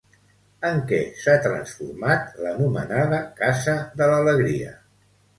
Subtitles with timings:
[0.67, 4.73] En què s'ha transformat l'anomenada casa de l'alegria?